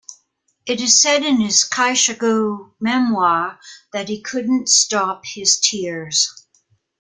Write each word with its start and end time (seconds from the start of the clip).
It 0.65 0.81
is 0.81 0.99
said 0.99 1.21
in 1.23 1.39
his 1.39 1.63
kaishaku 1.63 2.73
memoir 2.79 3.59
that 3.93 4.09
he 4.09 4.19
couldn't 4.19 4.67
stop 4.67 5.25
his 5.27 5.59
tears. 5.59 6.47